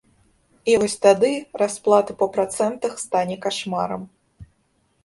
[0.71, 1.29] І вось тады
[1.63, 4.03] расплата па працэнтах стане кашмарам.